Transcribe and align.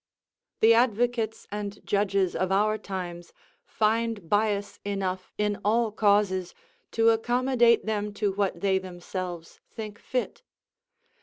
The 0.61 0.73
advocates 0.73 1.45
and 1.51 1.77
judges 1.85 2.35
of 2.35 2.51
our 2.51 2.79
times 2.79 3.33
find 3.67 4.27
bias 4.27 4.79
enough 4.83 5.31
in 5.37 5.61
all 5.63 5.91
causes 5.91 6.55
to 6.93 7.09
accommodate 7.09 7.85
them 7.85 8.11
to 8.15 8.31
what 8.31 8.61
they 8.61 8.79
themselves 8.79 9.59
think 9.69 9.99
fit. 9.99 10.41